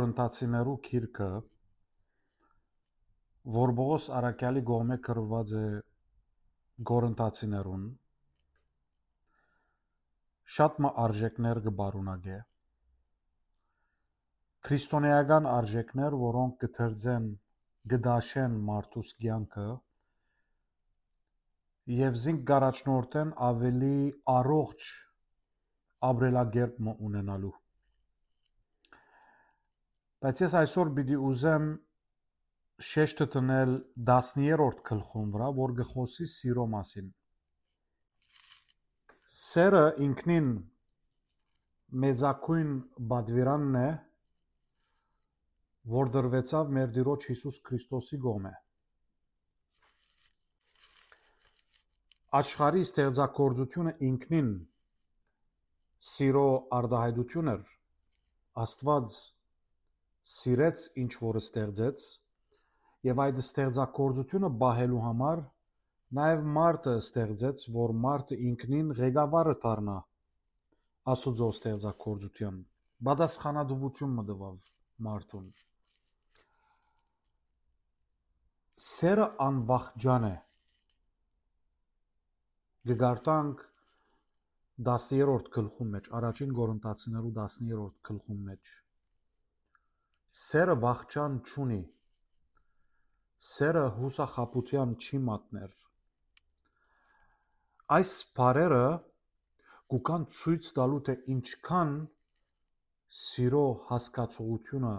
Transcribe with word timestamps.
Առաջին 0.00 0.12
Գորընթացիներու 0.16 0.74
գիրքը, 0.84 1.26
որ 3.56 3.72
Պողոս 3.80 4.06
առաքյալի 4.18 4.62
կողմէ 4.70 4.96
գրված 5.08 5.52
է 5.60 5.64
Գորընթացիներուն, 6.90 7.82
շատ 10.56 10.80
մը 10.84 10.92
արժեքներ 11.04 11.60
կը 11.66 11.74
պարունակէ։ 11.82 12.38
Քրիստոնեական 14.68 15.52
արժեքներ, 15.52 16.18
որոնք 16.24 16.58
կդրձեն, 16.64 17.30
կդաշեն 17.94 18.58
մարդուս 18.72 19.14
կյանքը 19.20 19.70
եւ 22.00 22.20
զինք 22.24 22.46
կառաջնորդեն 22.52 23.36
ավելի 23.52 23.96
առողջ 24.40 24.92
ապրելակերպ 26.12 26.86
ունենալու։ 26.96 27.59
Բայց 30.20 30.40
ես 30.44 30.54
այսօր 30.58 30.88
պիտի 30.96 31.16
ուզեմ 31.26 31.68
շեշտը 32.86 33.26
տնել 33.34 33.70
10-րդ 34.10 34.82
գլխում 34.88 35.30
վրա, 35.36 35.46
որ 35.58 35.72
կխոսի 35.78 36.26
սիրո 36.32 36.66
մասին։ 36.74 37.06
Սերը 39.36 39.82
ինքնին 40.08 40.50
մեծակույն 42.04 42.76
բադվիրանն 43.14 43.80
է, 43.80 43.88
որ 45.96 46.12
դրվեցավ 46.18 46.76
մեր 46.80 46.92
Տիրոջ 47.00 47.26
Հիսուս 47.32 47.58
Քրիստոսի 47.70 48.20
կողմէ։ 48.28 48.54
Աշխարհի 52.44 52.86
ստեղծագործությունը 52.90 53.98
ինքնին 54.12 54.54
սիրո 56.12 56.48
արտահայտություն 56.84 57.54
էր։ 57.56 57.68
Աստված 58.68 59.20
սիրեց 60.34 60.84
ինչ 61.04 61.12
որ 61.22 61.40
ստեղծեց 61.40 62.08
եւ 63.10 63.22
այդ 63.24 63.40
ստեղծագործությունը 63.44 64.50
բահելու 64.64 65.02
համար 65.06 65.42
նաեւ 66.18 66.44
մարդը 66.58 66.94
ստեղծեց, 67.00 67.64
որ 67.74 67.92
մարդը 68.04 68.38
ինքնին 68.50 68.94
ղեկավարը 69.00 69.54
դառնա 69.64 69.96
Աստուծո 71.10 71.48
ստեղծագործության։ 71.54 72.56
Պատասխանատվություն 73.08 74.16
մտավ 74.18 74.66
մարդուն։ 75.06 75.46
Սերը 78.90 79.26
անվախճան 79.46 80.26
է։ 80.28 80.34
Գգարտանք 82.90 83.64
10-րդ 84.90 85.50
գլխում 85.56 85.90
մեջ, 85.94 86.12
առաջին 86.20 86.54
Կորինթացիներու 86.60 87.32
10-րդ 87.40 87.98
գլխում 88.10 88.46
մեջ։ 88.50 88.76
Սերը 90.38 90.74
վախճան 90.82 91.36
չունի։ 91.42 91.76
Սերը 93.46 93.80
հուսախապության 93.94 94.90
չի 95.04 95.18
մատներ։ 95.28 95.70
Այս 97.96 98.12
բարերը 98.38 98.84
կուքան 99.94 100.26
ցույց 100.40 100.68
տալու 100.76 101.00
թե 101.08 101.16
ինչքան 101.34 101.90
սիրո 103.22 103.62
հասկացողությունը, 103.88 104.92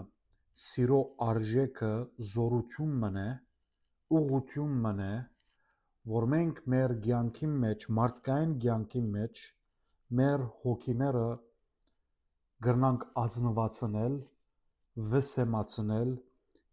սիրո 0.66 1.00
արժեքը 1.28 1.92
զորություն 2.32 2.92
մնե, 3.06 3.24
ուղություն 4.20 4.74
մնե, 4.84 5.12
որ 6.16 6.28
մենք 6.34 6.60
մեր 6.74 6.94
կյանքի 7.08 7.48
մեջ, 7.64 7.88
մարդկային 8.00 8.52
կյանքի 8.66 9.02
մեջ 9.16 9.46
մեր 10.20 10.46
հոգիները 10.66 11.24
գրնանք 12.68 13.08
ազնվացնել, 13.24 14.20
վսեմացնել 15.12 16.12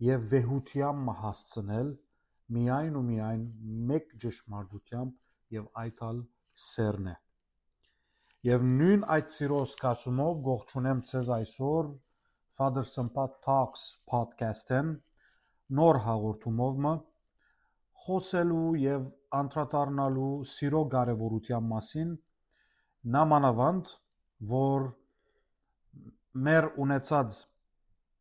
եւ 0.06 0.28
վեհությամբ 0.34 1.12
հասցնել 1.22 1.90
միայն 2.56 2.96
ու 3.00 3.04
միայն 3.10 3.44
մեկ 3.90 4.14
ճշմարտությամբ 4.24 5.56
եւ 5.56 5.68
այդ 5.84 6.04
ալ 6.10 6.22
սերն 6.68 7.10
է։ 7.12 7.16
Եվ 8.50 8.66
նույն 8.80 9.06
այդ 9.16 9.34
սիրո 9.36 9.60
սկացումով 9.70 10.42
գողջունեմ 10.48 11.04
ցեզ 11.12 11.30
այսօր 11.36 11.92
Father 12.60 12.84
Sampat 12.92 13.38
Talks 13.46 13.84
podcast-ն 14.12 14.92
նոր 15.80 16.00
հաղորդումով 16.06 16.80
մը 16.86 16.94
խոսելու 18.04 18.70
եւ 18.84 19.06
անդրադառնալու 19.40 20.32
սիրո 20.54 20.82
կարեւորության 20.96 21.68
մասին 21.72 22.12
նամանավանդ 23.16 23.94
որ 24.54 24.88
մեր 26.48 26.70
ունեցած 26.86 27.40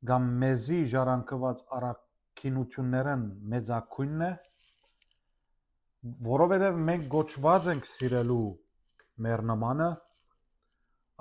կամ 0.07 0.29
մեզի 0.43 0.79
ժառանգված 0.93 1.65
առաքինություններն 1.79 3.25
մեծակույնն 3.55 4.27
է 4.29 4.31
որովհետև 6.29 6.77
մենք 6.89 7.07
գոչված 7.13 7.69
ենք 7.73 7.87
սիրելու 7.91 8.45
մեր 9.27 9.43
նմանը, 9.51 9.89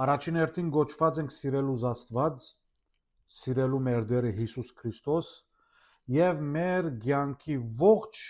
առաջին 0.05 0.37
հերթին 0.41 0.67
գոչված 0.75 1.19
ենք 1.23 1.33
սիրելու 1.33 1.77
Աստված, 1.89 2.43
սիրելու 3.37 3.79
մեր 3.87 4.05
Տերը 4.11 4.33
Հիսուս 4.37 4.69
Քրիստոս 4.77 5.31
եւ 6.17 6.43
մեր 6.57 6.89
ցանկի 7.07 7.57
ողջ 7.79 8.21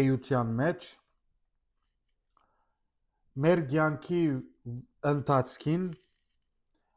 էյության 0.00 0.54
մեջ 0.62 0.88
մեր 3.44 3.62
ցանկի 3.74 4.22
ընթացքին 5.12 5.84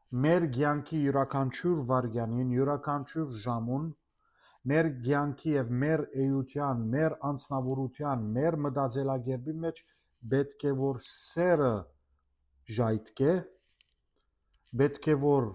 մեր 0.08 0.44
ցանկի 0.56 0.98
յուրաքանչյուր 1.04 1.80
վարյանին, 1.88 2.52
յուրաքանչյուր 2.56 3.32
ժամուն 3.44 3.88
մեր 4.72 4.88
ցանկի 5.04 5.52
եւ 5.54 5.70
մեր 5.82 6.02
էյության, 6.24 6.80
մեր 6.94 7.16
անձնավորության, 7.28 8.24
մեր 8.38 8.56
մտածելակերպի 8.64 9.54
մեջ 9.64 9.82
պետք 10.32 10.64
է 10.70 10.72
որ 10.80 11.00
սերը 11.08 11.74
ժայթկե, 12.78 13.34
պետք 14.80 15.08
է 15.12 15.16
որ 15.28 15.46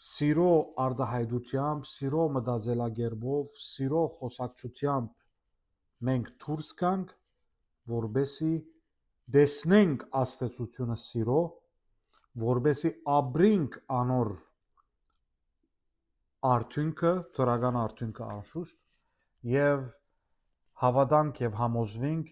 սիրո 0.00 0.50
արտահայտությամբ, 0.86 1.88
սիրո 1.92 2.24
մտածելակերպով, 2.40 3.54
սիրո 3.68 4.02
խոսակցությամբ 4.16 5.14
մենք 6.08 6.30
դուրս 6.44 6.70
գանք, 6.80 7.14
որբեսի 7.94 8.52
դեսնենք 9.36 10.06
աստեցությունը 10.24 10.96
սիրո, 11.04 11.40
որբեսի 12.38 12.90
ապրինք 13.10 13.78
անոր 13.90 14.30
արդյունքը, 16.50 17.12
դրական 17.36 17.78
արդյունքը 17.80 18.28
անշուշտ, 18.36 18.78
եւ 19.54 19.90
հավատանք 20.84 21.42
եւ 21.44 21.58
համոզվենք, 21.60 22.30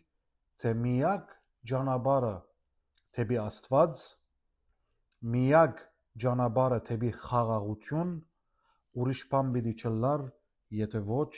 թե 0.62 0.72
միակ 0.84 1.34
ճանապարհը 1.72 2.32
թեպի 3.18 3.38
Աստված, 3.42 4.06
միակ 5.34 5.84
ճանապարհը 6.24 6.80
թեպի 6.88 7.12
խաղաղություն 7.26 8.16
ուրիշ 9.02 9.22
բան 9.32 9.52
պիտի 9.54 9.74
չլար, 9.82 10.24
եթե 10.78 11.04
ոչ 11.10 11.34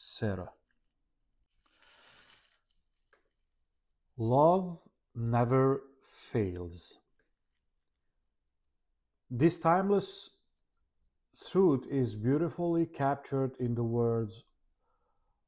սերը։ 0.00 0.50
Love 4.16 4.78
never 5.14 5.80
fails. 6.00 7.03
This 9.30 9.58
timeless 9.58 10.30
truth 11.50 11.86
is 11.90 12.16
beautifully 12.16 12.86
captured 12.86 13.56
in 13.58 13.74
the 13.74 13.84
words 13.84 14.44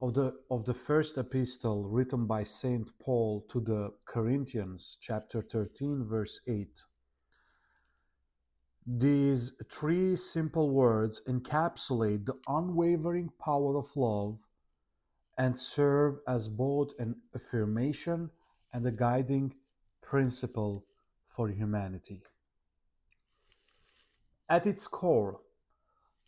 of 0.01 0.15
the 0.15 0.35
of 0.51 0.65
the 0.65 0.75
first 0.75 1.17
epistle 1.17 1.85
written 1.85 2.27
by 2.27 2.43
Saint 2.43 2.89
Paul 2.99 3.47
to 3.51 3.61
the 3.61 3.93
Corinthians 4.05 4.99
chapter 5.01 5.41
13 5.41 6.05
verse 6.05 6.41
8 6.47 6.69
these 8.87 9.53
three 9.69 10.15
simple 10.15 10.71
words 10.71 11.21
encapsulate 11.27 12.25
the 12.25 12.39
unwavering 12.47 13.31
power 13.37 13.77
of 13.77 13.97
love 13.97 14.39
and 15.37 15.59
serve 15.59 16.21
as 16.29 16.49
both 16.49 16.93
an 17.01 17.17
affirmation 17.35 18.31
and 18.73 18.87
a 18.87 18.93
guiding 18.93 19.53
principle 20.03 20.85
for 21.25 21.49
humanity. 21.49 22.23
At 24.49 24.67
its 24.67 24.87
core, 24.87 25.41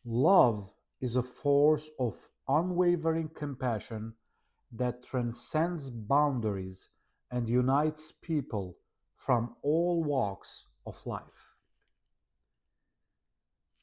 Love 0.05 0.73
is 1.01 1.17
a 1.17 1.23
force 1.23 1.91
of 1.99 2.31
unwavering 2.49 3.29
compassion 3.29 4.15
that 4.73 5.03
transcends 5.03 5.91
boundaries 5.91 6.89
and 7.31 7.49
unites 7.49 8.11
people 8.11 8.79
from 9.15 9.55
all 9.63 10.03
walks 10.03 10.65
of 10.87 11.07
life. 11.07 11.55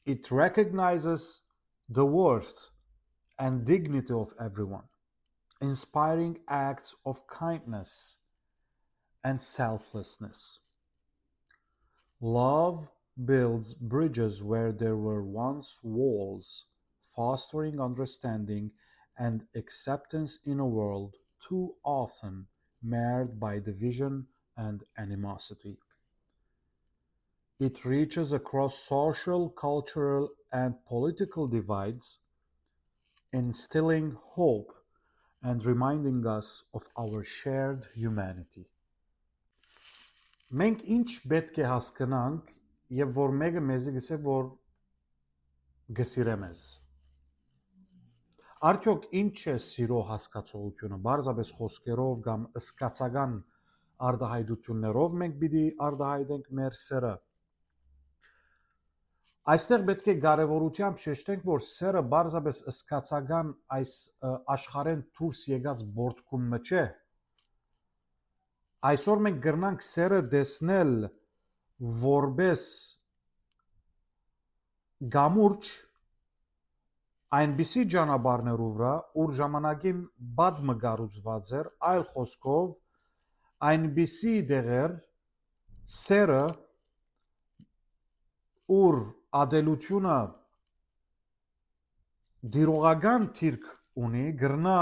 It 0.04 0.30
recognizes 0.30 1.42
the 1.88 2.04
worth 2.04 2.70
and 3.38 3.64
dignity 3.64 4.12
of 4.12 4.34
everyone, 4.40 4.88
inspiring 5.60 6.38
acts 6.48 6.94
of 7.04 7.26
kindness 7.26 8.16
and 9.22 9.40
selflessness. 9.40 10.60
Love 12.20 12.88
builds 13.25 13.73
bridges 13.73 14.43
where 14.43 14.71
there 14.71 14.97
were 14.97 15.23
once 15.23 15.79
walls, 15.83 16.65
fostering 17.15 17.79
understanding 17.79 18.71
and 19.17 19.43
acceptance 19.55 20.39
in 20.45 20.59
a 20.59 20.65
world 20.65 21.15
too 21.47 21.75
often 21.83 22.47
marred 22.81 23.39
by 23.39 23.59
division 23.59 24.27
and 24.57 24.83
animosity. 24.97 25.77
It 27.59 27.85
reaches 27.85 28.33
across 28.33 28.79
social, 28.79 29.49
cultural, 29.49 30.29
and 30.51 30.83
political 30.85 31.47
divides, 31.47 32.17
instilling 33.31 34.17
hope 34.19 34.73
and 35.43 35.63
reminding 35.63 36.25
us 36.25 36.63
of 36.73 36.87
our 36.97 37.23
shared 37.23 37.87
humanity. 37.95 38.65
Մենք 40.51 40.81
ինչ 40.93 41.09
պետք 41.31 41.61
է 41.63 41.67
հասկանանք, 41.69 42.49
եւ 42.94 43.12
որ 43.16 43.32
մեկը 43.42 43.62
մեզի 43.68 43.92
գսե 43.96 44.18
որ 44.26 44.50
գսիրեմ 45.98 46.44
ես։ 46.46 46.64
Արդյոք 48.66 49.06
ինչ 49.20 49.36
է 49.52 49.54
սիրո 49.62 49.98
հասկացողությունը, 50.10 50.98
բարձաբես 51.06 51.50
խոսքերով 51.58 52.20
կամ 52.26 52.46
ըսկացական 52.60 53.34
արդահայտություններով 54.10 55.16
մենք 55.22 55.36
պիտի 55.42 55.64
արդահայտենք 55.86 56.48
մեր 56.60 56.78
սերը։ 56.80 57.12
Այստեղ 59.46 59.84
պետք 59.88 60.08
է 60.10 60.14
կարևորությամբ 60.22 61.02
շեշտենք, 61.02 61.44
որ 61.46 61.60
սերը 61.66 62.02
բարձաբես 62.14 62.58
ըսկացական 62.72 63.52
այս 63.76 63.92
աշխարհեն 64.56 65.04
դուրս 65.18 65.42
եկած 65.52 65.84
բորտկումը 65.98 66.60
չէ։ 66.66 66.86
Այսօր 68.90 69.22
մենք 69.26 69.38
գրնանք 69.46 69.86
սերը 69.86 70.18
դեսնել 70.32 70.96
որպես 71.80 72.62
գամուրջ 75.16 75.70
այնպիսի 77.36 77.82
ճանապարհներով 77.92 78.76
վրա, 78.76 78.92
ուր 79.22 79.32
ժամանակին 79.38 79.98
բադ 80.38 80.60
մգարուցված 80.70 81.50
էր, 81.60 81.68
այլ 81.90 82.04
խոսքով 82.12 82.76
այնպիսի 83.70 84.34
դեղեր 84.52 84.94
սերը 85.96 86.44
ուր 88.76 89.00
ադելությունը 89.42 90.18
դիրողական 92.56 93.28
թիրք 93.36 93.68
ունի 94.06 94.24
գրնա 94.40 94.78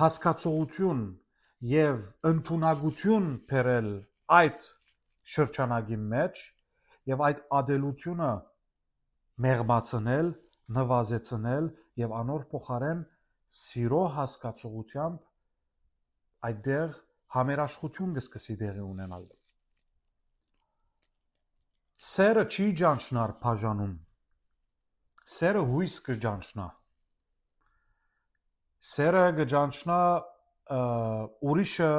հասկացողություն 0.00 1.00
եւ 1.68 2.04
ընդունակություն 2.24 3.26
բերել 3.50 3.88
այդ 4.36 4.66
շրջանագի 5.32 5.98
մեջ 6.12 6.44
եւ 7.10 7.24
այդ 7.26 7.42
ադելությունը 7.58 8.30
մեղմացնել, 9.46 10.30
նվազեցնել 10.76 11.68
եւ 12.00 12.14
անոր 12.20 12.46
փոխարեն 12.54 13.02
սիրո 13.60 14.00
հասկացողությամբ 14.16 15.28
այդտեղ 16.48 16.96
համերաշխություն 17.36 18.16
կսկսի 18.16 18.56
դեղի 18.64 18.84
ունենալ։ 18.86 19.28
Սերը 22.00 22.44
չի 22.48 22.66
ճանչնար 22.80 23.32
բաժանում։ 23.44 23.94
Սերը 25.36 25.64
հույս 25.70 25.96
կճանչնա։ 26.08 26.68
Սերը 28.90 29.24
կճանչնա 29.40 29.98
ուրիշը 30.70 31.92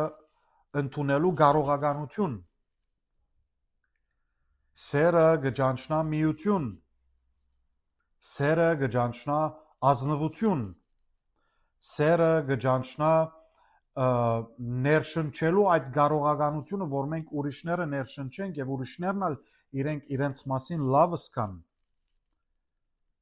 ընդունելու 0.82 1.32
կարողականություն 1.42 2.38
սերը 4.86 5.26
գճանչնա 5.46 6.00
միություն 6.12 6.70
սերը 8.32 8.70
գճանչնա 8.84 9.40
ազնվություն 9.92 10.64
սերը 11.92 12.32
գճանչնա 12.52 13.12
ներշնչելու 14.88 15.68
այդ 15.76 15.92
կարողականությունը 16.00 16.88
որ 16.96 17.12
մենք 17.14 17.36
ուրիշները 17.42 17.88
ներշնչենք 17.98 18.62
եւ 18.62 18.74
ուրիշներն 18.78 19.26
ալ 19.28 19.40
իրենք 19.82 20.12
իրենց 20.16 20.46
մասին 20.54 20.88
լավ 20.96 21.18
սկան 21.20 21.58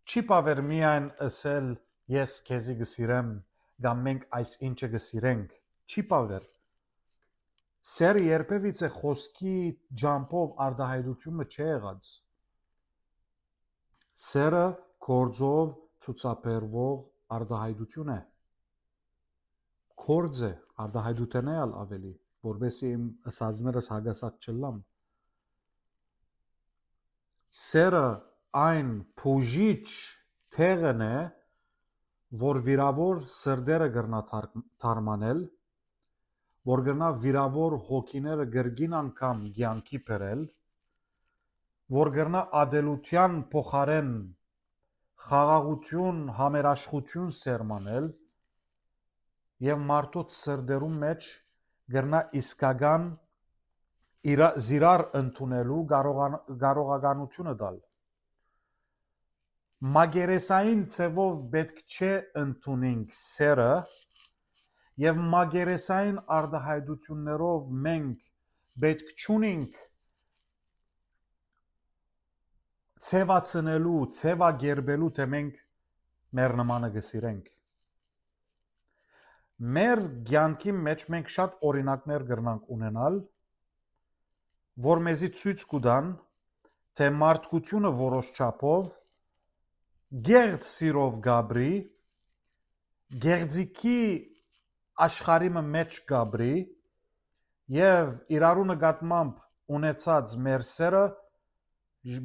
չի 0.09 0.21
բավեր 0.29 0.61
միայն 0.69 1.09
ասել 1.25 1.73
ես 2.13 2.35
քեզի 2.45 2.75
գսիրեմ 2.83 3.33
կամ 3.83 4.01
մենք 4.05 4.23
այս 4.39 4.53
ինչը 4.69 4.87
գսիրենք, 4.93 5.51
չի 5.89 6.03
պավեր։ 6.13 6.47
Սերը 7.89 8.23
երբևիցե 8.25 8.89
խոսքի 8.95 9.53
ջամփով 10.01 10.49
արդահայտությունը 10.65 11.45
չի 11.53 11.61
եղած։ 11.69 12.09
Սերը 14.29 14.65
կորձով 15.07 15.71
ցուցաբերվող 16.05 16.97
արդահայտություն 17.39 18.11
է։ 18.15 18.19
Կորձ 20.03 20.41
է, 20.49 20.51
արդահայտությունն 20.83 21.53
է 21.53 21.57
ավելի, 21.83 22.13
որբեսի 22.49 22.91
իմ 22.97 23.07
ասածներս 23.31 23.89
հագասած 23.93 24.49
չլամ։ 24.49 24.77
Սերը 27.63 28.05
այն 28.63 28.91
փուժիչ 29.19 29.87
թեղն 30.55 31.03
է, 31.05 31.15
որ 32.37 32.59
վիրավոր 32.65 33.21
սրդերը 33.33 33.87
գրնա 33.93 34.19
թարմանել, 34.29 35.39
որ 36.69 36.81
գրնա 36.85 37.09
վիրավոր 37.23 37.75
հոգիները 37.89 38.45
գրգին 38.55 38.93
անգամ 38.99 39.39
գյանքի 39.57 39.99
բերել, 40.09 40.43
որ 41.95 42.11
գրնա 42.17 42.43
ադելության 42.61 43.39
փոխարեն 43.53 44.11
խաղաղություն, 45.29 46.19
համերաշխություն 46.37 47.33
սերմանել 47.39 48.11
եւ 49.65 49.81
մարդոց 49.89 50.37
սրդերում 50.37 51.01
մեջ 51.05 51.31
գրնա 51.95 52.21
իսկական 52.43 53.09
իր 54.29 54.45
զիրար 54.69 55.05
ընդունելու 55.23 55.81
կարողականությունը 55.89 57.55
տալ 57.63 57.81
մագերեսային 59.79 60.81
ցևով 60.91 61.35
պետք 61.51 61.77
չէ 61.87 62.11
ընդունենք 62.41 63.13
սերը 63.15 63.67
եւ 65.03 65.21
մագերեսային 65.35 66.17
արդահայտություններով 66.37 67.69
մենք 67.85 68.25
պետք 68.83 69.13
չունենք 69.15 69.79
ցևացնելու, 73.07 74.03
ցևագերբելու 74.19 75.11
թե 75.21 75.31
մենք 75.37 75.63
մեր 76.35 76.59
նմանը 76.59 76.93
գսիրենք 76.99 77.51
մեր 79.79 80.05
ցանկի 80.27 80.73
մեջ 80.83 81.09
մենք 81.15 81.35
շատ 81.39 81.59
օրինակներ 81.69 82.31
կրնանք 82.33 82.73
ունենալ 82.75 83.21
որ 84.91 85.07
մեզի 85.07 85.35
ցույց 85.39 85.69
կտան 85.71 86.15
թե 86.99 87.13
մարդկությունը 87.23 87.97
որոշ 88.03 88.35
չափով 88.35 88.97
գերձ 90.09 90.65
սիրով 90.65 91.17
գաբրի 91.25 91.73
գերձիկի 93.25 93.99
աշխարհի 95.05 95.49
մեջ 95.73 95.99
գաբրի 96.11 96.55
եւ 97.75 98.15
իրարու 98.37 98.65
նկատմամբ 98.71 99.75
ունեցած 99.77 100.33
մեր 100.47 100.65
սերը 100.69 101.03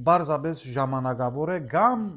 բարձաբես 0.08 0.64
ժամանակավոր 0.78 1.54
է 1.54 1.58
կամ 1.76 2.08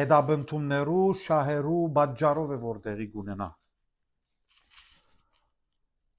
հետաբնթումներու 0.00 1.06
շահերու 1.22 1.80
բաժարով 2.00 2.52
է 2.56 2.60
որ 2.66 2.84
տեղի 2.88 3.08
կունենա 3.14 3.48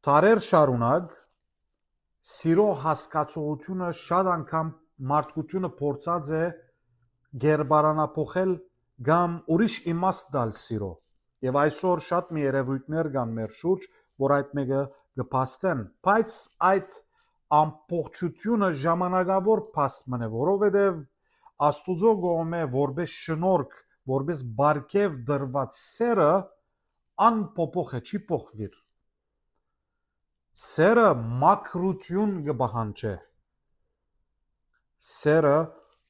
Տարեր 0.08 0.40
շարունակ 0.48 1.14
սիրո 2.34 2.70
հասկացողությունը 2.88 3.92
շատ 4.00 4.30
անգամ 4.40 4.72
մարդկությունը 5.12 5.70
փորձած 5.80 6.32
է 6.40 6.46
գերբարանափոխել 7.42 8.52
կամ 9.08 9.38
ուրիշ 9.54 9.78
իմաստ 9.94 10.30
տալ 10.36 10.54
սիրո։ 10.60 10.92
Եվ 11.44 11.58
այսօր 11.64 12.04
շատ 12.08 12.30
մի 12.36 12.44
երևույթներ 12.44 13.10
կան 13.16 13.34
մեր 13.38 13.56
շուրջ, 13.58 13.88
որ 14.24 14.34
այդ 14.38 14.54
մեկը 14.60 14.84
կփաստեն, 15.20 15.82
բայց 16.08 16.36
այդ 16.70 17.00
ամբողջությունը 17.58 18.70
ժամանակավոր 18.84 19.64
փաստ 19.74 20.08
մնե, 20.14 20.30
որովհետև 20.34 21.02
Աստուծո 21.64 22.14
գոմե 22.24 22.62
որպես 22.74 23.18
շնորհք, 23.24 23.76
որպես 24.14 24.40
բարգև 24.60 25.20
դրված 25.28 25.76
սերը 25.80 26.32
անփոփոխ 27.28 27.94
է, 28.00 28.02
չի 28.04 28.20
փոխվիր։ 28.30 28.74
Սերը 30.64 31.06
մակրություն 31.44 32.34
կբահանջե։ 32.48 33.14
Սերը 35.14 35.56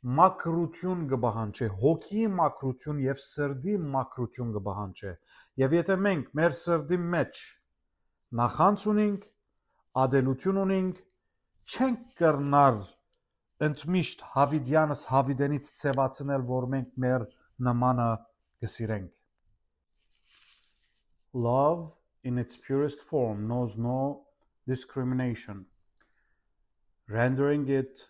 մակրություն 0.03 1.03
կբահանջե, 1.07 1.67
հոգի 1.79 2.24
մակրություն 2.38 2.98
եւ 3.05 3.19
սրդի 3.24 3.75
մակրություն 3.93 4.50
կբահանջե։ 4.57 5.12
Եվ 5.63 5.75
եթե 5.77 5.95
մենք 6.07 6.33
մեր 6.39 6.55
սրդի 6.60 6.98
մեջ 7.13 7.43
նախանց 8.39 8.88
ունենք, 8.93 9.24
ադելություն 10.03 10.60
ունենք 10.63 11.00
չենք 11.63 12.03
կրնար 12.19 12.81
ընդմիշտ 13.63 14.25
Հավիդյանս 14.33 15.05
Հավիդենից 15.13 15.72
ցեվացնել, 15.79 16.45
որ 16.51 16.67
մենք 16.74 16.89
մեր 17.05 17.25
նմանը 17.63 18.10
կսիրենք։ 18.63 19.12
Love 21.33 21.93
in 22.24 22.38
its 22.38 22.57
purest 22.57 23.01
form 23.01 23.48
knows 23.48 23.77
no 23.77 24.27
discrimination, 24.67 25.65
rendering 27.07 27.69
it 27.69 28.10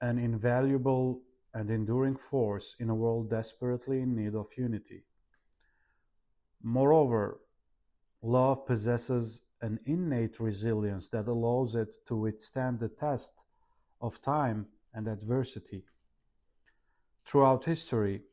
an 0.00 0.18
invaluable 0.18 1.25
and 1.56 1.70
enduring 1.70 2.14
force 2.14 2.76
in 2.78 2.90
a 2.90 2.94
world 2.94 3.30
desperately 3.30 4.02
in 4.02 4.14
need 4.14 4.34
of 4.34 4.46
unity. 4.58 5.04
Moreover, 6.62 7.40
love 8.20 8.66
possesses 8.66 9.40
an 9.62 9.80
innate 9.86 10.38
resilience 10.38 11.08
that 11.08 11.28
allows 11.28 11.74
it 11.74 11.88
to 12.08 12.14
withstand 12.14 12.78
the 12.78 12.90
test 12.90 13.42
of 14.02 14.20
time 14.20 14.66
and 14.92 15.08
adversity. 15.08 15.84
Throughout 17.24 17.64
history, 17.64 18.24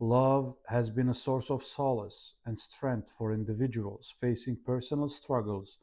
love 0.00 0.56
has 0.68 0.88
been 0.88 1.10
a 1.10 1.20
source 1.26 1.50
of 1.50 1.62
solace 1.62 2.36
and 2.46 2.58
strength 2.58 3.10
for 3.10 3.34
individuals 3.34 4.14
facing 4.18 4.56
personal 4.64 5.10
struggles 5.10 5.76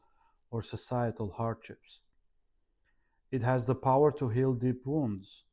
or 0.50 0.60
societal 0.60 1.30
hardships. 1.30 2.00
It 3.30 3.44
has 3.44 3.64
the 3.64 3.76
power 3.76 4.10
to 4.18 4.28
heal 4.28 4.54
deep 4.54 4.84
wounds, 4.84 5.44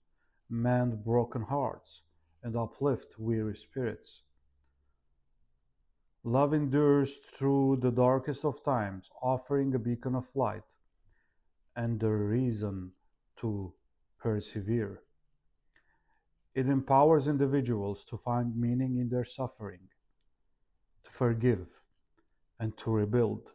mend 0.51 1.03
broken 1.03 1.43
hearts, 1.43 2.03
and 2.43 2.55
uplift 2.55 3.17
weary 3.17 3.55
spirits. 3.55 4.23
Love 6.23 6.53
endures 6.53 7.17
through 7.17 7.77
the 7.77 7.91
darkest 7.91 8.45
of 8.45 8.63
times, 8.63 9.09
offering 9.23 9.73
a 9.73 9.79
beacon 9.79 10.13
of 10.13 10.35
light 10.35 10.75
and 11.75 12.03
a 12.03 12.09
reason 12.09 12.91
to 13.37 13.73
persevere. 14.19 15.01
It 16.53 16.67
empowers 16.67 17.27
individuals 17.27 18.03
to 18.05 18.17
find 18.17 18.59
meaning 18.59 18.97
in 18.97 19.09
their 19.09 19.23
suffering, 19.23 19.87
to 21.03 21.11
forgive, 21.11 21.79
and 22.59 22.77
to 22.77 22.91
rebuild, 22.91 23.53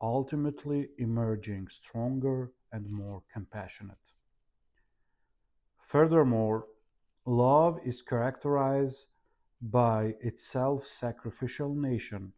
ultimately 0.00 0.88
emerging 0.98 1.68
stronger 1.68 2.52
and 2.70 2.90
more 2.90 3.22
compassionate. 3.30 4.12
Furthermore, 5.92 6.68
love 7.26 7.78
is 7.84 8.00
characterized 8.00 9.08
by 9.60 10.14
its 10.22 10.42
self 10.42 10.86
sacrificial 10.86 11.74
nation, 11.74 12.32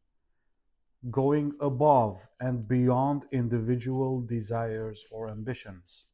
going 1.08 1.52
above 1.60 2.28
and 2.40 2.66
beyond 2.66 3.26
individual 3.30 4.20
desires 4.20 5.04
or 5.08 5.30
ambitions. 5.30 6.06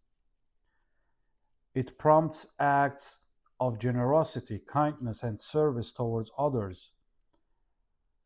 It 1.74 1.96
prompts 1.96 2.46
acts 2.58 3.20
of 3.58 3.78
generosity, 3.78 4.58
kindness, 4.58 5.22
and 5.22 5.40
service 5.40 5.92
towards 5.92 6.30
others, 6.36 6.90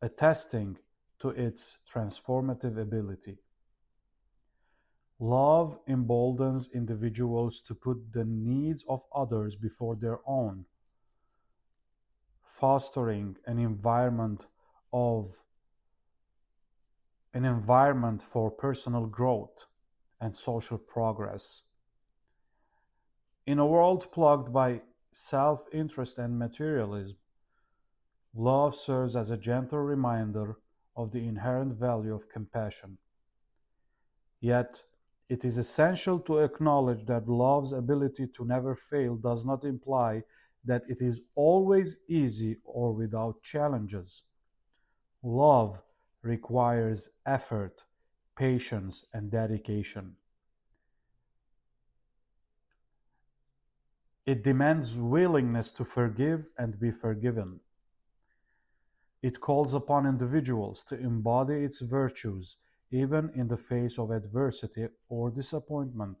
attesting 0.01 0.77
to 1.19 1.29
its 1.29 1.77
transformative 1.89 2.77
ability. 2.77 3.44
Love 5.19 5.79
emboldens 5.87 6.67
individuals 6.73 7.61
to 7.61 7.73
put 7.73 8.11
the 8.11 8.25
needs 8.25 8.83
of 8.89 9.05
others 9.15 9.55
before 9.55 9.95
their 9.95 10.19
own, 10.27 10.65
fostering 12.43 13.37
an 13.45 13.57
environment 13.57 14.45
of 14.91 15.41
an 17.33 17.45
environment 17.45 18.21
for 18.21 18.51
personal 18.51 19.05
growth 19.05 19.67
and 20.19 20.35
social 20.35 20.77
progress. 20.77 21.63
In 23.45 23.59
a 23.59 23.65
world 23.65 24.11
plagued 24.11 24.51
by 24.51 24.81
self 25.11 25.65
interest 25.71 26.17
and 26.17 26.37
materialism, 26.37 27.17
love 28.33 28.75
serves 28.75 29.15
as 29.15 29.29
a 29.29 29.37
gentle 29.37 29.79
reminder 29.79 30.57
of 30.95 31.11
the 31.11 31.25
inherent 31.25 31.73
value 31.73 32.13
of 32.13 32.27
compassion. 32.27 32.97
Yet, 34.39 34.83
it 35.27 35.43
is 35.43 35.57
essential 35.57 36.19
to 36.19 36.39
acknowledge 36.39 37.05
that 37.05 37.27
love's 37.27 37.73
ability 37.73 38.27
to 38.27 38.45
never 38.45 38.75
fail 38.75 39.15
does 39.15 39.45
not 39.45 39.63
imply 39.63 40.23
that 40.63 40.83
it 40.87 41.01
is 41.01 41.21
always 41.35 41.97
easy 42.07 42.57
or 42.63 42.93
without 42.93 43.41
challenges. 43.41 44.23
Love 45.23 45.81
requires 46.21 47.09
effort, 47.25 47.83
patience, 48.35 49.05
and 49.13 49.31
dedication. 49.31 50.15
It 54.25 54.43
demands 54.43 54.99
willingness 54.99 55.71
to 55.73 55.85
forgive 55.85 56.49
and 56.57 56.79
be 56.79 56.89
forgiven. 56.89 57.59
It 59.21 59.39
calls 59.39 59.73
upon 59.73 60.05
individuals 60.07 60.83
to 60.85 60.99
embody 60.99 61.63
its 61.63 61.81
virtues 61.81 62.57
even 62.90 63.30
in 63.34 63.48
the 63.48 63.56
face 63.56 63.98
of 63.98 64.10
adversity 64.10 64.88
or 65.08 65.30
disappointment. 65.30 66.18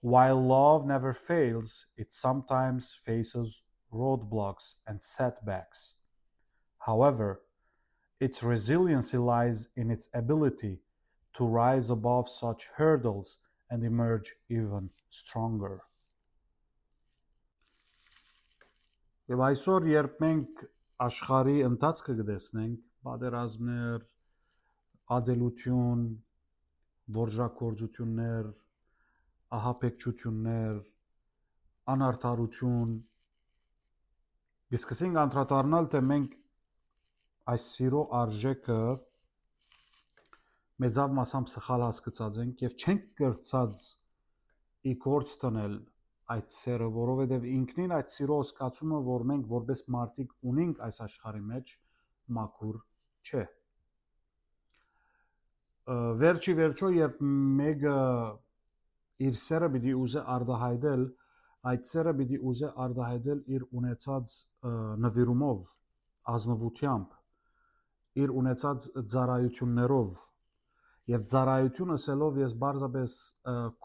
While 0.00 0.42
love 0.42 0.86
never 0.86 1.12
fails, 1.12 1.86
it 1.96 2.12
sometimes 2.12 2.92
faces 2.92 3.62
roadblocks 3.92 4.74
and 4.86 5.02
setbacks. 5.02 5.94
However, 6.78 7.42
its 8.20 8.42
resiliency 8.42 9.18
lies 9.18 9.68
in 9.76 9.90
its 9.90 10.08
ability 10.14 10.78
to 11.34 11.44
rise 11.44 11.90
above 11.90 12.28
such 12.28 12.68
hurdles 12.76 13.38
and 13.70 13.84
emerge 13.84 14.34
even 14.48 14.90
stronger. 15.10 15.82
Եվ 19.26 19.40
այսօր 19.42 19.86
երբ 19.90 20.18
մենք 20.22 20.60
աշխարհի 21.02 21.56
ընթացքը 21.66 22.12
կտեսնենք, 22.20 22.82
պատերազմներ, 23.06 24.04
ադելություն, 25.17 26.03
որժակորձություններ, 27.17 28.49
ահապեկչություններ, 29.57 30.81
անարթարություն 31.91 32.91
կսկսենք 34.71 35.17
անդրադառնալ 35.25 35.87
թե 35.93 36.01
մենք 36.09 36.35
այս 37.51 37.63
սիրո 37.75 38.01
արժեքը 38.21 38.81
մեծավ 40.85 41.15
մասամբ 41.17 41.49
սխալ 41.51 41.85
հասկացած 41.87 42.37
ենք 42.45 42.63
եւ 42.65 42.75
չենք 42.79 43.07
կրծած 43.21 43.87
ի 44.91 44.93
կորց 45.05 45.33
տնել 45.43 45.75
այդ 46.35 46.53
սերը, 46.55 46.87
որովհետև 46.95 47.47
ինքնին 47.51 47.95
այդ 47.97 48.13
սիրո 48.15 48.37
զգացումը, 48.49 48.99
որ 49.11 49.25
մենք 49.31 49.49
որպես 49.51 49.83
մարդիկ 49.95 50.35
ունենք 50.51 50.85
այս 50.87 51.01
աշխարհի 51.07 51.43
մեջ, 51.51 51.73
մաքուր 52.37 52.77
չէ 53.27 53.43
վերջի 55.89 56.53
վերջո 56.61 56.89
երբ 56.95 57.21
մեկը 57.61 57.95
իր 59.27 59.37
սերը 59.41 59.69
պիտի 59.75 59.93
ուզե 60.01 60.21
արդահայտել 60.35 61.05
այդ 61.71 61.87
սերը 61.91 62.13
պիտի 62.19 62.37
ուզե 62.51 62.69
արդահայտել 62.85 63.41
իր 63.55 63.65
ունեցած 63.79 64.35
նվիրումով 65.05 65.71
ազնվությամբ 66.35 67.17
իր 68.21 68.33
ունեցած 68.41 68.87
ծառայություններով 69.13 70.21
եւ 71.11 71.25
ծառայություն 71.33 71.95
ասելով 71.97 72.39
ես 72.41 72.55
բարձրապես 72.63 73.17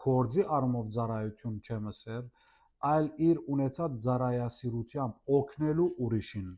կորձի 0.05 0.47
առումով 0.57 0.89
ծառայություն 0.97 1.59
չեմ 1.65 1.91
ասել 1.93 2.25
այլ 2.93 3.07
իր 3.29 3.43
ունեցած 3.57 3.99
ծառայասիրությամբ 4.05 5.37
օգնելու 5.37 5.89
ուրիշին 6.07 6.49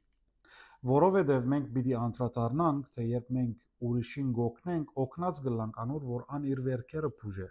որովհետև 0.87 1.47
մենք 1.51 1.71
պիտի 1.75 1.95
անդրադառնանք 1.99 2.91
թե 2.95 3.05
երբ 3.09 3.31
մենք 3.37 3.87
ուրիշին 3.89 4.29
գոքնենք, 4.37 4.93
օգնած 5.03 5.41
գլանք 5.47 5.79
անոր, 5.83 6.05
որ 6.11 6.21
ան 6.35 6.45
իր 6.51 6.61
վերքերը 6.67 7.09
փուժե։ 7.19 7.47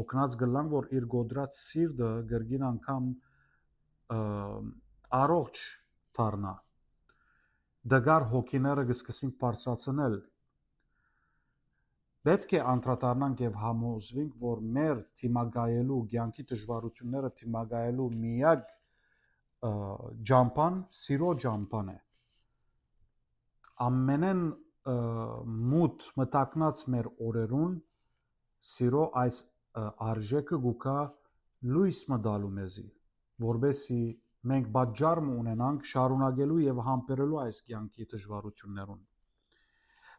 Օգնած 0.00 0.36
գլանք, 0.42 0.70
որ 0.76 0.86
իր 0.98 1.08
գոդրած 1.16 1.58
սիրտը 1.62 2.10
գրգին 2.30 2.66
անգամ 2.68 3.10
առողջ 5.18 5.64
դառնա։ 6.18 6.54
Դգար 7.96 8.24
հոգիները 8.30 8.86
կսկսին 8.86 9.34
բարձրացնել։ 9.42 10.16
Պետք 12.26 12.54
է 12.58 12.62
անդրադառնանք 12.70 13.42
եւ 13.46 13.58
համոզվենք, 13.62 14.32
որ 14.42 14.62
մեր 14.76 15.02
թիմագայելու, 15.18 15.98
ցանկի 16.14 16.44
դժվարությունները 16.52 17.30
թիմագայելու 17.40 18.08
միակ 18.22 18.64
ջամփան 19.64 20.78
սիրո 21.00 21.32
ջամփան 21.44 21.90
է 21.92 21.98
ամենեն 23.86 24.42
մութ 25.72 26.08
մտակնած 26.20 26.82
մեր 26.94 27.08
օրերուն 27.28 27.74
սիրո 28.70 29.04
այս 29.22 29.40
արժեքը 30.10 30.58
գուկա 30.66 30.98
լույս 31.72 32.00
մտալու 32.12 32.52
մեզի 32.58 32.86
որբեսի 33.46 34.00
մենք 34.50 34.68
բաժարմ 34.76 35.30
ունենանք 35.34 35.88
շարունակելու 35.90 36.58
եւ 36.64 36.82
համբերելու 36.88 37.40
այս 37.42 37.60
կյանքի 37.70 38.08
դժվարություններուն 38.12 39.00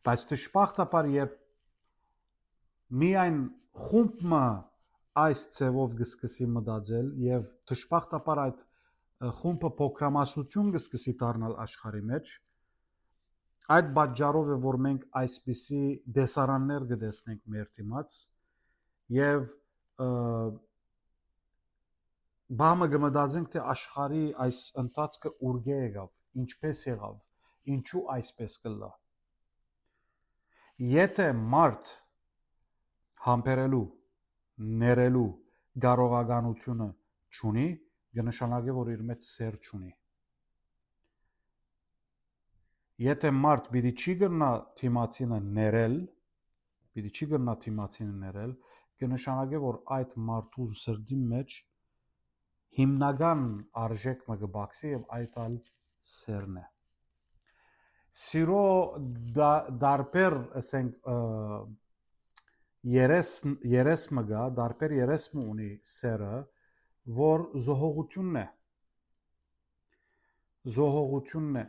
բայց 0.08 0.26
դժբախտաբար 0.32 1.10
երբ 1.14 1.38
միայն 3.02 3.40
խումբը 3.86 4.44
այս 5.24 5.44
ցևով 5.58 5.96
գսկսի 6.02 6.50
մտածել 6.58 7.08
եւ 7.28 7.48
դժբախտաբար 7.72 8.42
այդ 8.44 8.66
խումբը 9.18 9.70
փոքրամասնություն 9.78 10.68
գսկսի 10.76 11.14
դառնալ 11.22 11.56
աշխարհի 11.64 12.02
մեջ 12.10 12.34
այդ 13.78 13.88
բաժարով 13.98 14.52
է 14.54 14.58
որ 14.66 14.78
մենք 14.86 15.08
այսպիսի 15.22 15.82
դեսարաններ 16.18 16.86
կտեսնենք 16.92 17.42
մեր 17.56 17.72
դիմաց 17.78 18.18
եւ 19.18 19.50
բամը 22.62 22.88
կմտածենք 22.94 23.50
թե 23.56 23.64
աշխարհի 23.74 24.22
այս 24.46 24.60
ընթացքը 24.84 25.32
ուրգե 25.50 25.80
եղավ 25.80 26.44
ինչպես 26.44 26.84
եղավ 26.88 27.18
ինչու 27.74 28.04
այսպես 28.18 28.58
կլա 28.68 28.92
եթե 30.94 31.28
մարդ 31.58 31.92
համբերելու 33.28 33.86
ներելու 34.86 35.28
կարողականությունը 35.88 36.90
չունի 37.38 37.68
կնշանակի, 38.18 38.76
որ 38.78 38.92
իր 38.96 39.02
մեջ 39.12 39.26
սեր 39.28 39.58
չունի։ 39.64 39.94
Եթե 43.08 43.32
մարդ 43.38 43.68
պիտի 43.74 43.92
չի 43.94 44.14
գնա 44.24 44.52
թիմացինը 44.80 45.40
ներել, 45.58 45.98
պիտի 46.98 47.12
չի 47.14 47.28
գնա 47.34 47.54
թիմացինը 47.66 48.16
ներել, 48.22 48.54
կնշանակի, 49.02 49.60
որ 49.64 49.82
այդ 49.98 50.16
մարդու 50.30 50.70
սրդի 50.82 51.18
մեջ 51.34 51.58
հիմնական 52.78 53.44
արժեքը 53.84 54.38
կբացի 54.44 54.90
եւ 54.94 55.06
այդ 55.18 55.38
ալ 55.44 55.60
սերն 56.14 56.58
է։ 56.62 56.66
Սիրո 58.18 58.66
դարբեր, 59.84 60.36
ասենք, 60.58 61.10
երես 62.98 63.32
երես 63.78 64.06
մգա, 64.18 64.44
դարբեր 64.58 64.96
երես 64.98 65.28
ունի 65.38 65.70
սերը, 65.86 66.38
որ 67.16 67.44
զոհողությունն 67.68 68.40
է 68.42 68.46
զոհողությունն 70.78 71.62
է 71.62 71.66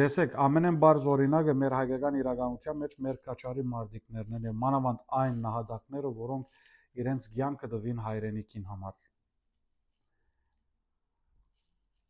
դեսեք 0.00 0.34
ամենեն 0.46 0.80
բարձ 0.82 1.06
օրինակը 1.14 1.54
մեր 1.62 1.76
հայկական 1.78 2.18
իրականության 2.22 2.78
մեջ 2.82 2.98
մեր 3.06 3.22
կաչարի 3.28 3.64
մարդիկներն 3.76 4.36
են 4.38 4.50
եւ 4.50 4.58
մանավանդ 4.64 5.06
այն 5.22 5.40
նահատակները 5.46 6.12
որոնք 6.18 6.60
իրենց 7.02 7.28
ցանկը 7.36 7.72
դվին 7.76 8.04
հայրենիքին 8.08 8.68
համար 8.72 8.96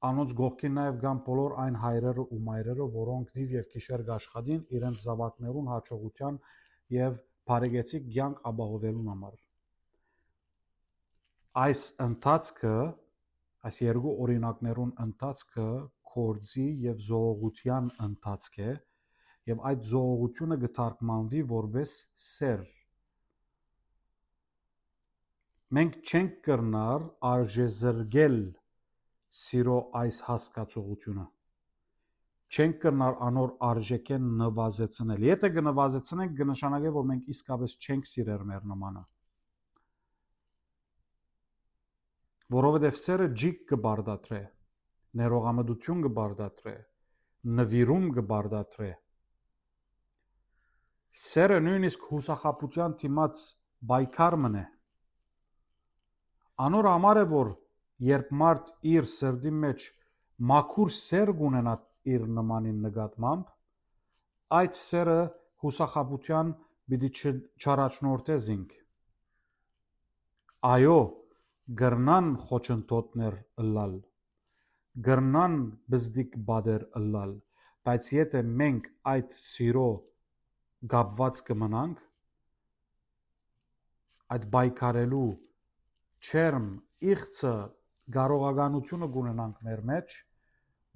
անոնց 0.09 0.33
գողքին 0.38 0.73
նաև 0.76 0.97
կան 1.02 1.19
բոլոր 1.26 1.52
այն 1.64 1.76
հայրերը 1.83 2.23
ու 2.37 2.38
մայրերը, 2.47 2.87
որոնք 2.97 3.37
դիվ 3.37 3.52
եւ 3.57 3.69
գիշեր 3.75 4.02
գաշխատին 4.09 4.64
իրենց 4.79 5.05
զավակներուն 5.05 5.69
հաջողության 5.73 6.41
եւ 6.97 7.21
բարեգեցիկ 7.50 8.09
ցանկ 8.17 8.41
ապահովելու 8.50 9.07
համար 9.12 9.37
այս 11.61 11.81
ընթացքը, 12.01 12.77
այս 13.69 13.79
երկու 13.85 14.12
օրինակներուն 14.25 14.93
ընթացքը 15.05 15.67
կորձի 16.12 16.65
եւ 16.85 17.03
զողողության 17.09 17.91
ընթացք 18.07 18.57
է 18.62 18.71
եւ 19.51 19.62
այդ 19.69 19.85
զողողությունը 19.91 20.59
կթարգմանվի 20.65 21.43
որպես 21.53 21.93
սեր 22.25 22.65
մենք 25.79 26.01
չենք 26.03 26.35
կրնար 26.49 27.07
արժեզրգել 27.33 28.38
սիրո 29.43 29.79
այս 30.03 30.19
հասկացողությունը 30.29 31.27
չենք 32.53 32.79
կրնար 32.85 33.19
անոր 33.29 33.57
արժեքեն 33.73 34.29
նվազեցնել 34.43 35.27
եթե 35.29 35.51
կնվազեցնենք 35.59 36.38
կնշանակի 36.43 36.93
որ 36.97 37.07
մենք 37.12 37.31
իսկապես 37.37 37.77
չենք 37.87 38.11
սիրեր 38.12 38.45
մեր 38.53 38.67
նմանը 38.73 39.05
որովհետև 42.53 42.99
սերը 43.03 43.27
ջիկ 43.43 43.61
կբարդատրե, 43.73 44.41
ներողամտություն 45.21 46.03
կբարդատրե, 46.07 46.75
նվիրում 47.59 48.07
կբարդատրե։ 48.19 48.91
Սերը 51.23 51.59
նույնիսկ 51.67 52.05
հուսախապության 52.12 52.97
թիմած 53.03 53.43
բայկար 53.93 54.37
մնե։ 54.45 54.65
Անոր 56.67 56.88
համար 56.93 57.21
է 57.23 57.25
որ 57.33 57.51
երբ 58.09 58.31
մարդ 58.43 58.71
իր 58.93 59.09
սրդի 59.12 59.53
մեջ 59.62 59.88
մաքուր 60.53 60.93
սեր 60.99 61.33
կունենա 61.41 61.75
իր 62.12 62.29
նմանին 62.37 62.79
նկատմամբ, 62.87 63.51
այդ 64.59 64.79
սերը 64.83 65.19
հուսախապության 65.65 66.55
պիտի 66.93 67.11
չարաչնորտե 67.62 68.38
զինք։ 68.47 68.73
Այո, 70.73 70.99
գրնան 71.83 72.31
խոչընդոտներ 72.46 73.37
ըլլալ, 73.62 73.92
գրնան 75.09 75.55
բզդիկ 75.94 76.35
բադեր 76.48 76.87
ըլլալ, 77.01 77.37
բայց 77.87 78.09
եթե 78.16 78.42
մենք 78.62 78.88
այդ 79.12 79.37
սիրո 79.42 79.87
գապված 80.94 81.42
կմնանք, 81.48 82.03
այդ 84.35 84.44
բայկարելու 84.57 85.31
չերմ 86.22 86.68
իղծը 87.12 87.55
կարողականությունը 88.16 89.09
կունենանք 89.16 89.64
մեր 89.68 89.83
մեջ, 89.92 90.18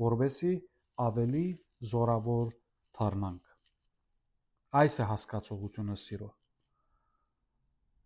որովհետեւ 0.02 0.60
ավելի 1.06 1.46
զորավոր 1.92 2.52
դառնանք։ 2.98 3.42
Այս 4.80 4.94
է 5.00 5.08
հասկացողությունը 5.10 5.96
սիրո։ 6.02 6.28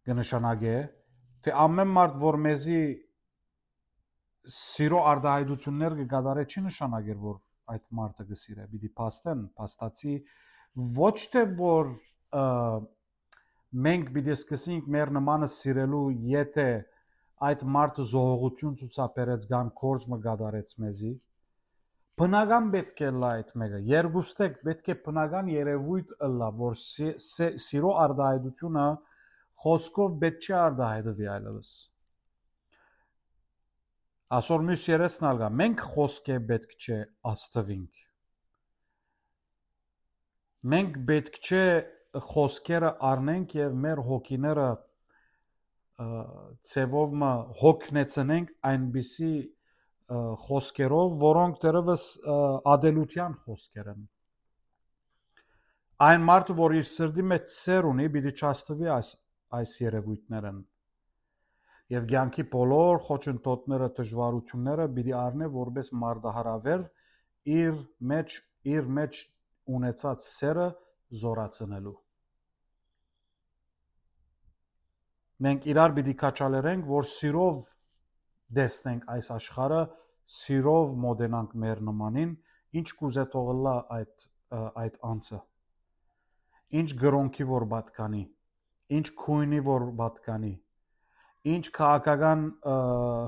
Կնշանակե, 0.09 0.75
թե 1.45 1.55
ամեն 1.65 1.95
մարդ 1.97 2.19
որ 2.25 2.39
մեզի 2.47 2.81
սիրո 4.57 5.01
արդահայտություններ 5.13 5.97
կգադարե 6.01 6.45
չի 6.51 6.63
նշանակեր 6.67 7.19
որ 7.25 7.41
այդ 7.75 7.85
մարդը 8.01 8.27
կսիրե 8.31 8.69
պիտի 8.75 8.91
փաստեն 9.01 9.43
փաստացի 9.61 10.15
ոչ 11.01 11.17
թե 11.35 11.45
որ 11.61 11.91
մենք 13.87 14.15
պիտի 14.15 14.35
սկսենք 14.37 14.89
մեր 14.97 15.13
նմանը 15.17 15.49
սիրելու 15.55 16.05
եթե 16.31 16.69
այդ 17.49 17.63
մարդը 17.75 18.07
զողողություն 18.13 18.79
ցուցաբերեց 18.81 19.45
կամ 19.51 19.69
կորձ 19.81 20.07
մը 20.13 20.19
գադարեց 20.27 20.73
մեզի 20.85 21.13
բնական 22.21 22.67
պետք 22.75 22.99
է 23.07 23.13
լա 23.21 23.31
այդ 23.37 23.53
մեկը 23.63 23.79
երկուստեք 23.91 24.59
պետք 24.67 24.91
է 24.93 24.97
բնական 25.07 25.53
երևույթ 25.55 26.11
ըլլա 26.27 26.49
որ 26.61 26.75
սիրո 26.81 27.93
արդահայտությունը 28.05 28.89
խոսքով 29.61 30.19
պետք 30.25 30.47
չէ 30.47 30.59
արդահայտվի 30.61 31.31
այլևս։ 31.37 31.71
Այսօր 34.31 34.67
մյուս 34.67 34.85
երեսն 34.87 35.27
ալգա, 35.31 35.47
մենք 35.61 35.81
խոսք 35.93 36.29
է 36.31 36.39
պետք 36.51 36.75
չէ 36.81 36.99
աստվինք։ 37.31 38.03
Մենք 40.71 41.01
պետք 41.09 41.41
չէ 41.41 41.65
խոսքերը 42.31 42.93
առնենք 43.11 43.57
եւ 43.59 43.75
մեր 43.85 44.03
հոգիները 44.11 44.69
ցևով 46.71 47.17
մը 47.23 47.31
հոգնեցնենք 47.61 48.53
այնպիսի 48.71 49.33
խոսքերով, 50.45 51.19
որոնք 51.21 51.59
դեռևս 51.65 52.05
ադելության 52.75 53.35
խոսքեր 53.45 53.91
են։ 53.93 54.07
Այն 56.07 56.25
մարդը, 56.31 56.57
որ 56.61 56.77
իր 56.79 56.87
սրդի 56.91 57.25
մեջ 57.35 57.51
սեր 57.55 57.89
ունի, 57.91 58.07
պիտի 58.15 58.33
չաստվի 58.41 58.89
այս 58.95 59.11
այս 59.59 59.73
երևույթներն 59.81 60.61
եւ 61.91 62.05
ցանկի 62.11 62.45
բոլոր 62.55 63.01
խոչընդոտները, 63.07 63.89
դժվարությունները 63.99 64.87
պիտի 64.97 65.15
առնե 65.21 65.49
որպես 65.57 65.91
մարդահարավեր 66.03 66.85
իր 67.57 67.81
մեջ 68.13 68.37
իր 68.75 68.93
մեջ 69.01 69.23
ունեցած 69.79 70.27
սերը 70.27 70.69
զորացնելու 71.23 71.97
մենք 75.47 75.69
իրար 75.73 75.95
պիտի 75.99 76.15
կաչալերենք 76.23 76.89
որ 76.91 77.07
սիրով 77.11 77.61
դեսնենք 78.61 79.07
այս 79.15 79.31
աշխարհը 79.37 79.83
սիրով 80.41 80.97
մոդենանք 81.05 81.55
մեր 81.65 81.81
նմանին 81.91 82.35
ինչ 82.81 82.89
կուզե 83.01 83.25
թողլա 83.35 83.77
այդ 83.97 84.27
այդ 84.85 84.99
անձը 85.11 85.41
ինչ 86.81 86.89
գրոնքի 87.03 87.47
որ 87.51 87.67
պատկանի 87.73 88.23
ինչ 88.91 89.07
քույնի 89.23 89.61
որ 89.67 89.85
պատկանի, 90.01 90.51
ինչ 91.51 91.65
քաղաքական 91.77 92.41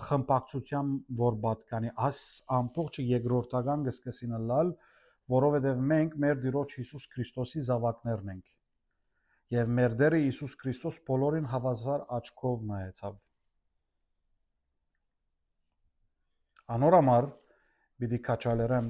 խմբակցության 0.07 0.89
որ 1.21 1.37
պատկանի, 1.45 1.93
աս 2.09 2.23
ամբողջը 2.59 3.05
երկրորդական 3.11 3.85
կսկսին 3.87 4.35
լալ, 4.51 4.73
որովհետև 5.33 5.85
մենք 5.93 6.17
մեր 6.25 6.41
Տիրոջ 6.45 6.75
Հիսուս 6.81 7.07
Քրիստոսի 7.15 7.63
զավակներն 7.69 8.33
ենք։ 8.33 8.51
Եվ 9.57 9.71
մեր 9.79 9.95
Տերը 10.03 10.21
Հիսուս 10.25 10.57
Քրիստոս 10.63 10.99
բոլորին 11.09 11.49
հավասար 11.53 12.05
աչքով 12.19 12.67
նայեցավ։ 12.73 13.21
Անորամար 16.77 17.29
պիտի 18.03 18.19
կաչալերեմ, 18.29 18.89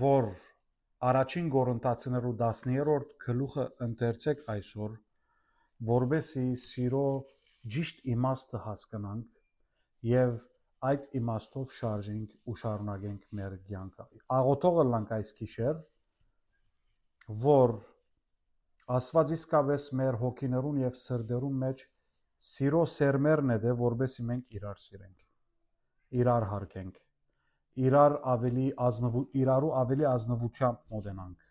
որ 0.00 0.30
առաջին 1.10 1.50
Գորընթացիներու 1.56 2.36
10-րդ 2.42 3.16
գլուխը 3.26 3.66
ընթերցեք 3.86 4.44
այսօր 4.56 4.96
որբեսի 5.90 6.46
սիրո 6.62 7.06
ճիշտ 7.76 8.04
իմաստը 8.14 8.60
հասկանանք 8.66 10.06
եւ 10.10 10.46
այդ 10.86 11.08
իմաստով 11.20 11.74
շարժենք 11.76 12.36
ու 12.46 12.56
շարունակենք 12.62 13.26
մեր 13.40 13.58
կյանքը։ 13.66 14.06
Աղոթողը 14.36 14.84
լանք 14.92 15.12
այս 15.16 15.32
գիշեր, 15.40 15.82
որ 17.46 17.76
Աստված 18.96 19.32
իսկապես 19.34 19.84
մեր 19.98 20.16
հոգիներուն 20.20 20.76
եւ 20.84 20.98
սրդերուն 21.00 21.54
մեջ 21.62 21.80
սիրո 22.46 22.82
սերմերն 22.92 23.54
է 23.54 23.56
դե 23.64 23.72
որբեսի 23.80 24.26
մենք 24.28 24.52
իրար 24.58 24.80
սիրենք 24.82 26.20
իրար 26.20 26.46
հարգենք 26.52 27.00
իրար 27.88 28.14
ավելի 28.32 28.66
ազնվու 28.86 29.24
իրարու 29.42 29.72
ավելի 29.80 30.06
ազնվությամբ 30.12 30.78
մոտենանք 30.94 31.42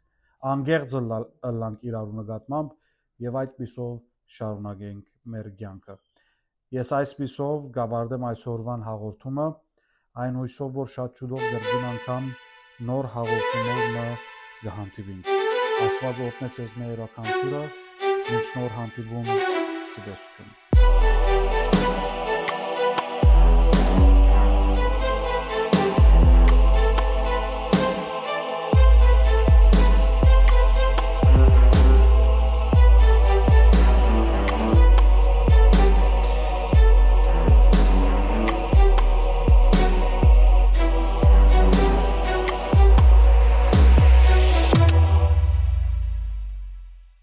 անգեղձը 0.54 1.02
լանք 1.10 1.86
իրարու 1.90 2.18
նկատմամբ 2.22 2.72
եւ 3.26 3.40
այդ 3.42 3.54
պիսով 3.60 3.92
շարունակենք 4.38 5.06
մեր 5.34 5.50
կյանքը 5.62 5.98
ես 6.76 6.92
այս 7.00 7.14
պիսով 7.20 7.68
գավարդեմ 7.78 8.26
այսօրվան 8.30 8.86
հաղորդումը 8.88 9.48
այն 10.26 10.40
հույսով 10.42 10.72
որ 10.80 10.90
շատ 10.96 11.22
շուտով 11.22 11.46
դրդին 11.56 11.88
անգամ 11.92 12.32
նոր 12.90 13.10
հաղորդումով 13.16 14.26
կհանդիպինք 14.64 15.32
աստված 15.86 16.24
օրհնեց 16.30 16.60
ձեզ 16.62 16.76
մեր 16.82 16.92
յուրաքանչյուրը 16.96 17.64
մինչ 18.32 18.48
նոր 18.56 18.76
հանդիպում 18.80 19.32
ցտեսություն 19.96 21.25